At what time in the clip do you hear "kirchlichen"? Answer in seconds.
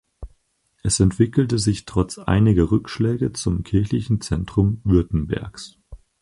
3.61-4.19